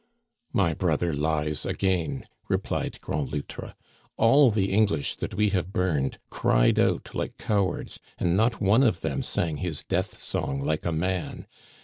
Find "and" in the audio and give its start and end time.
8.17-8.35